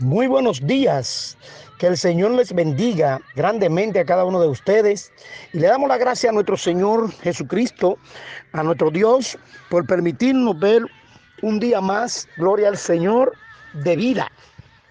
[0.00, 1.36] Muy buenos días.
[1.80, 5.10] Que el Señor les bendiga grandemente a cada uno de ustedes.
[5.52, 7.98] Y le damos la gracia a nuestro Señor Jesucristo,
[8.52, 9.36] a nuestro Dios,
[9.68, 10.82] por permitirnos ver
[11.42, 13.32] un día más, gloria al Señor,
[13.72, 14.30] de vida.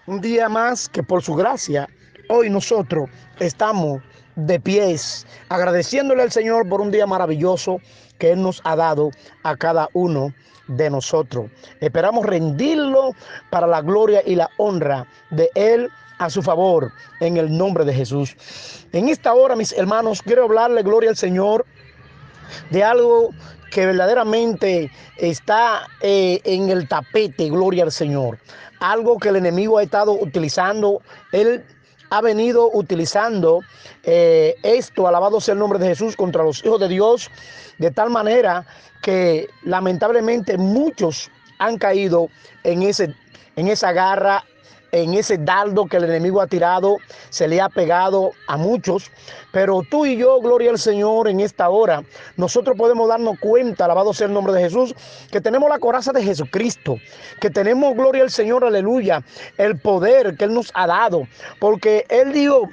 [0.06, 1.88] Un día más que por su gracia,
[2.28, 4.02] hoy nosotros estamos
[4.36, 7.80] de pies, agradeciéndole al Señor por un día maravilloso
[8.18, 9.10] que Él nos ha dado
[9.42, 10.32] a cada uno
[10.68, 11.50] de nosotros.
[11.80, 13.14] Esperamos rendirlo
[13.50, 17.94] para la gloria y la honra de Él a su favor en el nombre de
[17.94, 18.36] Jesús.
[18.92, 21.64] En esta hora, mis hermanos, quiero hablarle gloria al Señor
[22.70, 23.30] de algo
[23.70, 28.38] que verdaderamente está eh, en el tapete, gloria al Señor.
[28.80, 31.02] Algo que el enemigo ha estado utilizando.
[31.32, 31.64] Él
[32.10, 33.60] ha venido utilizando
[34.04, 37.30] eh, esto, alabado sea el nombre de Jesús, contra los hijos de Dios,
[37.78, 38.66] de tal manera
[39.02, 42.28] que lamentablemente muchos han caído
[42.64, 43.14] en, ese,
[43.56, 44.44] en esa garra
[44.92, 46.98] en ese dardo que el enemigo ha tirado,
[47.30, 49.10] se le ha pegado a muchos.
[49.52, 52.02] Pero tú y yo, gloria al Señor, en esta hora,
[52.36, 54.94] nosotros podemos darnos cuenta, alabado sea el nombre de Jesús,
[55.30, 56.96] que tenemos la coraza de Jesucristo,
[57.40, 59.22] que tenemos, gloria al Señor, aleluya,
[59.56, 61.26] el poder que Él nos ha dado.
[61.58, 62.68] Porque Él dijo,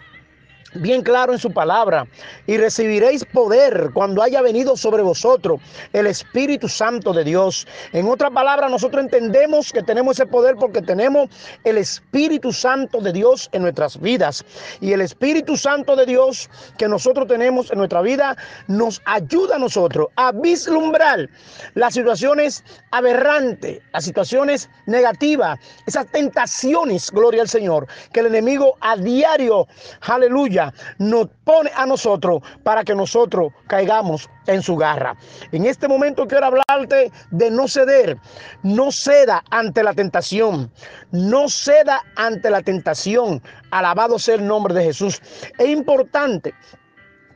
[0.75, 2.07] bien claro en su palabra,
[2.47, 5.59] y recibiréis poder cuando haya venido sobre vosotros
[5.93, 7.67] el Espíritu Santo de Dios.
[7.93, 11.29] En otra palabra, nosotros entendemos que tenemos ese poder porque tenemos
[11.63, 14.43] el Espíritu Santo de Dios en nuestras vidas.
[14.81, 18.35] Y el Espíritu Santo de Dios que nosotros tenemos en nuestra vida
[18.67, 21.29] nos ayuda a nosotros a vislumbrar
[21.73, 28.95] las situaciones aberrantes, las situaciones negativas, esas tentaciones, gloria al Señor, que el enemigo a
[28.95, 29.67] diario,
[30.01, 30.64] aleluya,
[30.97, 35.15] nos pone a nosotros para que nosotros caigamos en su garra.
[35.51, 38.17] En este momento quiero hablarte de no ceder.
[38.63, 40.71] No ceda ante la tentación.
[41.11, 43.41] No ceda ante la tentación.
[43.71, 45.21] Alabado sea el nombre de Jesús.
[45.57, 46.53] Es importante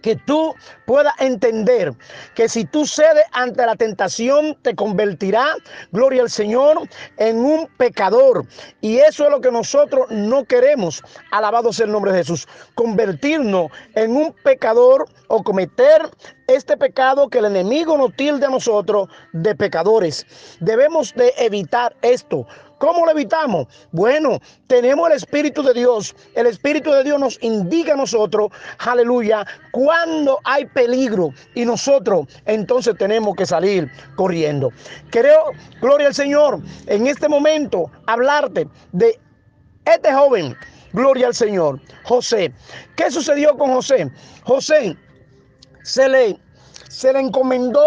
[0.02, 0.54] que tú
[0.86, 1.94] puedas entender
[2.36, 5.56] que si tú cedes ante la tentación, te convertirá,
[5.92, 6.88] gloria al Señor,
[7.18, 8.46] en un pecador.
[8.82, 13.68] Y eso es lo que nosotros no queremos, alabado sea el nombre de Jesús, convertirnos
[13.96, 16.10] en un pecador o cometer
[16.48, 20.26] este pecado que el enemigo nos tilde a nosotros de pecadores.
[20.60, 22.48] Debemos de evitar esto.
[22.80, 23.68] ¿Cómo lo evitamos?
[23.92, 26.16] Bueno, tenemos el Espíritu de Dios.
[26.34, 32.96] El Espíritu de Dios nos indica a nosotros, aleluya, cuando hay peligro y nosotros entonces
[32.98, 34.72] tenemos que salir corriendo.
[35.12, 35.52] Creo,
[35.82, 39.20] gloria al Señor, en este momento hablarte de
[39.86, 40.56] este joven,
[40.94, 42.54] gloria al Señor, José.
[42.96, 44.10] ¿Qué sucedió con José?
[44.44, 44.96] José
[45.84, 46.40] se le,
[46.88, 47.84] se le encomendó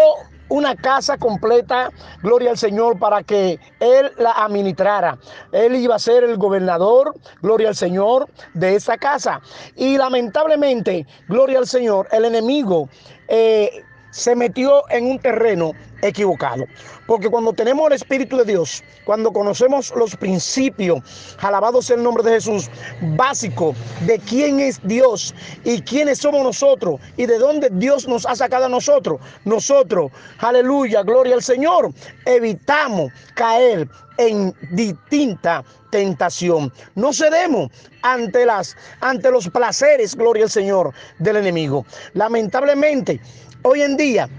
[0.49, 1.89] una casa completa,
[2.21, 5.17] gloria al Señor, para que Él la administrara.
[5.51, 9.41] Él iba a ser el gobernador, gloria al Señor, de esa casa.
[9.75, 12.89] Y lamentablemente, gloria al Señor, el enemigo
[13.27, 13.83] eh,
[14.13, 16.65] se metió en un terreno equivocado.
[17.07, 21.01] Porque cuando tenemos el Espíritu de Dios, cuando conocemos los principios,
[21.39, 22.69] alabado sea el nombre de Jesús,
[23.15, 23.73] básico
[24.05, 28.65] de quién es Dios y quiénes somos nosotros y de dónde Dios nos ha sacado
[28.65, 31.91] a nosotros, nosotros, aleluya, gloria al Señor,
[32.25, 36.71] evitamos caer en distinta tentación.
[36.95, 37.69] No cedemos
[38.03, 41.85] ante las ante los placeres, gloria al Señor, del enemigo.
[42.13, 43.19] Lamentablemente,
[43.63, 44.29] hoy en día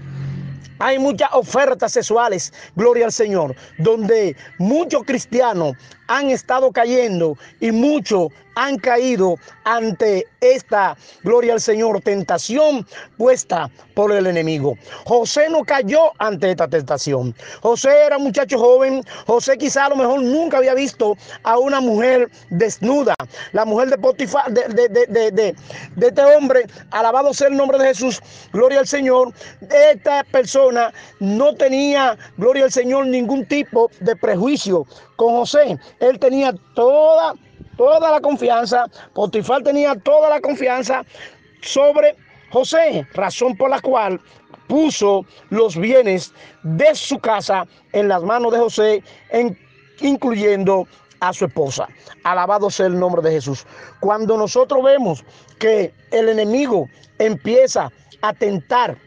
[0.79, 5.73] hay muchas ofertas sexuales, gloria al Señor, donde muchos cristianos
[6.07, 14.11] han estado cayendo y muchos han caído ante esta, gloria al Señor, tentación puesta por
[14.11, 14.77] el enemigo.
[15.05, 17.35] José no cayó ante esta tentación.
[17.61, 19.03] José era un muchacho joven.
[19.27, 23.15] José quizá a lo mejor nunca había visto a una mujer desnuda.
[23.51, 25.55] La mujer de Potifar, de, de, de, de,
[26.07, 28.21] este hombre, alabado sea el nombre de Jesús,
[28.53, 29.33] gloria al Señor.
[29.91, 35.77] Esta persona no tenía, gloria al Señor, ningún tipo de prejuicio con José.
[35.99, 37.33] Él tenía toda,
[37.77, 41.03] toda la confianza, Potifar tenía toda la confianza
[41.61, 42.15] sobre
[42.51, 44.19] José, razón por la cual
[44.67, 46.33] puso los bienes
[46.63, 49.03] de su casa en las manos de José,
[50.01, 50.87] incluyendo
[51.19, 51.87] a su esposa.
[52.23, 53.65] Alabado sea el nombre de Jesús.
[53.99, 55.23] Cuando nosotros vemos
[55.59, 56.87] que el enemigo
[57.19, 57.91] empieza
[58.21, 58.97] a tentar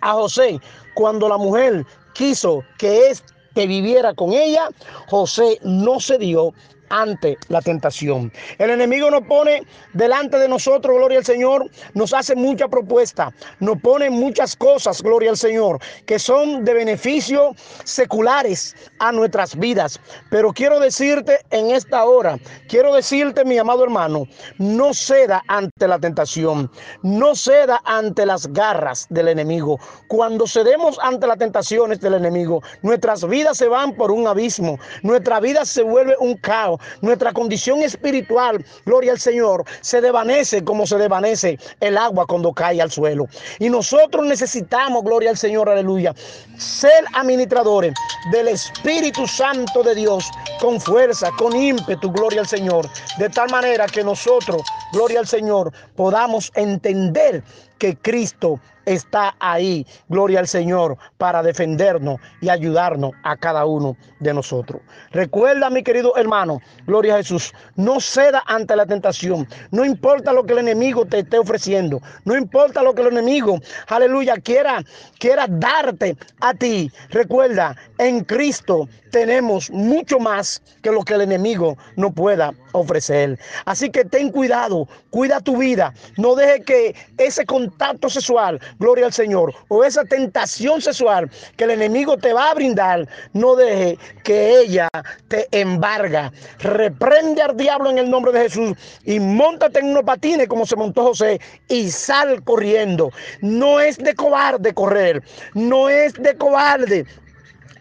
[0.00, 0.60] a José,
[0.94, 1.84] cuando la mujer
[2.14, 4.68] quiso que este que viviera con ella,
[5.08, 6.52] José no se dio
[6.90, 8.30] ante la tentación.
[8.58, 9.62] El enemigo nos pone
[9.94, 15.30] delante de nosotros, gloria al Señor, nos hace mucha propuesta, nos pone muchas cosas, gloria
[15.30, 17.54] al Señor, que son de beneficio
[17.84, 20.00] seculares a nuestras vidas.
[20.30, 22.38] Pero quiero decirte en esta hora,
[22.68, 24.24] quiero decirte, mi amado hermano,
[24.58, 26.70] no ceda ante la tentación,
[27.02, 29.78] no ceda ante las garras del enemigo.
[30.08, 35.40] Cuando cedemos ante las tentaciones del enemigo, nuestras vidas se van por un abismo, nuestra
[35.40, 40.96] vida se vuelve un caos, nuestra condición espiritual, gloria al Señor, se desvanece como se
[40.96, 43.26] desvanece el agua cuando cae al suelo.
[43.58, 46.14] Y nosotros necesitamos, gloria al Señor, aleluya,
[46.56, 47.92] ser administradores
[48.32, 48.85] del Espíritu
[49.26, 50.30] Santo de Dios
[50.60, 52.88] con fuerza, con ímpetu, gloria al Señor,
[53.18, 54.62] de tal manera que nosotros,
[54.92, 57.42] gloria al Señor, podamos entender
[57.78, 64.32] que Cristo está ahí, gloria al Señor, para defendernos y ayudarnos a cada uno de
[64.32, 64.80] nosotros.
[65.10, 70.44] Recuerda, mi querido hermano, gloria a Jesús, no ceda ante la tentación, no importa lo
[70.46, 74.82] que el enemigo te esté ofreciendo, no importa lo que el enemigo, aleluya, quiera,
[75.18, 76.90] quiera darte a ti.
[77.10, 83.38] Recuerda, en Cristo tenemos mucho más que lo que el enemigo no pueda ofrecer.
[83.64, 89.14] Así que ten cuidado, cuida tu vida, no deje que ese contacto sexual, gloria al
[89.14, 94.60] Señor, o esa tentación sexual que el enemigo te va a brindar, no deje que
[94.60, 94.90] ella
[95.28, 96.30] te embarga.
[96.58, 98.76] Reprende al diablo en el nombre de Jesús
[99.06, 103.10] y montate en unos patines como se montó José y sal corriendo.
[103.40, 105.22] No es de cobarde correr,
[105.54, 107.06] no es de cobarde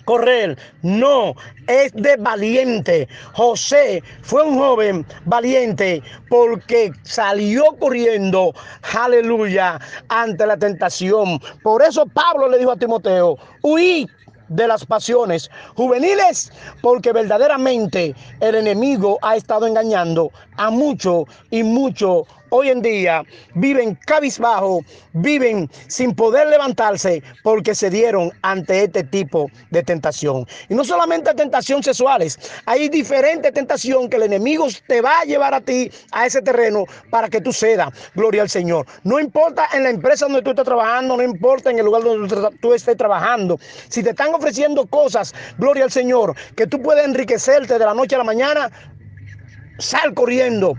[0.05, 1.35] correr, no,
[1.67, 3.07] es de valiente.
[3.33, 8.53] José fue un joven valiente porque salió corriendo,
[8.93, 9.79] aleluya,
[10.09, 11.39] ante la tentación.
[11.63, 14.07] Por eso Pablo le dijo a Timoteo, huí
[14.49, 16.51] de las pasiones juveniles,
[16.81, 22.25] porque verdaderamente el enemigo ha estado engañando a mucho y mucho
[22.55, 23.23] hoy en día
[23.55, 24.81] viven cabizbajo,
[25.13, 30.45] viven sin poder levantarse porque se dieron ante este tipo de tentación.
[30.69, 35.53] Y no solamente tentación sexuales, hay diferentes tentación que el enemigo te va a llevar
[35.53, 37.89] a ti a ese terreno para que tú cedas.
[38.13, 38.85] Gloria al Señor.
[39.03, 42.49] No importa en la empresa donde tú estés trabajando, no importa en el lugar donde
[42.61, 43.57] tú estés trabajando.
[43.89, 48.15] Si te están ofreciendo cosas, gloria al Señor, que tú puedes enriquecerte de la noche
[48.15, 48.71] a la mañana,
[49.79, 50.75] sal corriendo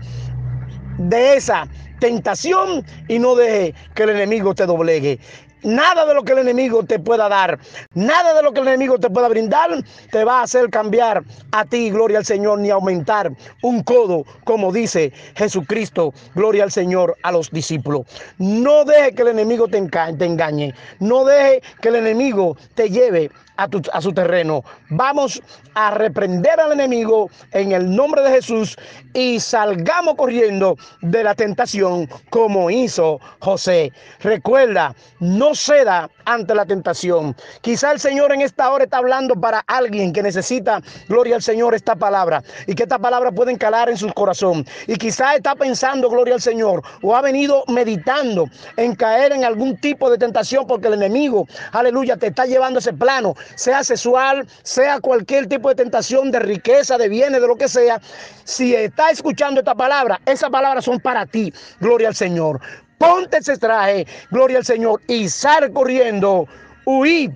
[0.97, 1.67] de esa
[1.99, 5.19] tentación y no deje que el enemigo te doblegue.
[5.63, 7.59] Nada de lo que el enemigo te pueda dar,
[7.93, 9.71] nada de lo que el enemigo te pueda brindar,
[10.11, 13.31] te va a hacer cambiar a ti, gloria al Señor, ni aumentar
[13.63, 18.05] un codo, como dice Jesucristo, gloria al Señor, a los discípulos.
[18.37, 23.67] No deje que el enemigo te, engañe, no deje que el enemigo te lleve a,
[23.93, 24.63] a, su terreno.
[24.89, 25.41] Vamos
[25.73, 28.77] a reprender al enemigo en el nombre de Jesús
[29.13, 33.91] y salgamos corriendo de la tentación como hizo José.
[34.19, 37.35] Recuerda, no ceda ante la tentación.
[37.61, 41.73] Quizá el Señor en esta hora está hablando para alguien que necesita, gloria al Señor,
[41.73, 44.65] esta palabra y que esta palabra puede calar en su corazón.
[44.87, 49.77] Y quizá está pensando, gloria al Señor, o ha venido meditando en caer en algún
[49.77, 54.47] tipo de tentación porque el enemigo, aleluya, te está llevando a ese plano, sea sexual,
[54.63, 58.01] sea cualquier tipo de tentación de riqueza, de bienes, de lo que sea.
[58.43, 62.59] Si está escuchando esta palabra, esas palabras son para ti, gloria al Señor.
[62.97, 66.47] Ponte ese traje, gloria al Señor, y sal corriendo,
[66.85, 67.31] huí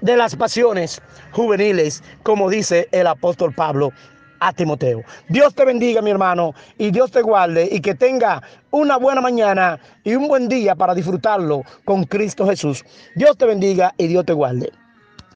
[0.00, 1.00] de las pasiones
[1.32, 3.90] juveniles, como dice el apóstol Pablo
[4.40, 5.02] a Timoteo.
[5.28, 9.78] Dios te bendiga, mi hermano, y Dios te guarde y que tenga una buena mañana
[10.02, 12.84] y un buen día para disfrutarlo con Cristo Jesús.
[13.14, 14.70] Dios te bendiga y Dios te guarde.